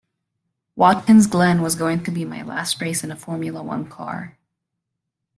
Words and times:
Watkins 0.75 1.27
Glen 1.27 1.61
was 1.61 1.75
going 1.75 2.03
to 2.05 2.09
be 2.09 2.25
my 2.25 2.41
last 2.41 2.81
race 2.81 3.03
in 3.03 3.11
a 3.11 3.15
Formula 3.15 3.61
One 3.61 3.87
car. 3.87 4.39